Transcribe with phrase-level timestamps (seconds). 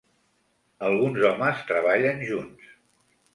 [0.87, 2.73] Alguns homes treballen junts.